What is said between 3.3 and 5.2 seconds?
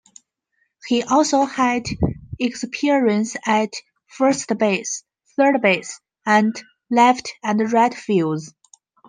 at first base,